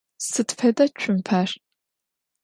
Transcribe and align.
Sıd 0.29 0.49
feda 0.59 0.85
tsumper? 0.91 1.49